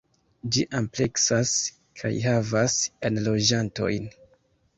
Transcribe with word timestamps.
Ĝi 0.55 0.61
ampleksas 0.79 1.51
kaj 2.01 2.11
havas 2.25 2.79
enloĝantojn. 3.11 4.11